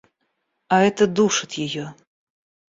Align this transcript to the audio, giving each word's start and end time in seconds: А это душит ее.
А 0.69 0.79
это 0.81 1.05
душит 1.05 1.51
ее. 1.67 1.93